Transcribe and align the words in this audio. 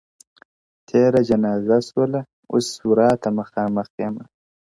تېره 0.87 1.21
جنازه 1.29 1.77
سوله 1.89 2.21
اوس 2.53 2.67
ورا 2.87 3.09
ته 3.21 3.29
مخامخ 3.39 3.87
يمه؛ 4.01 4.21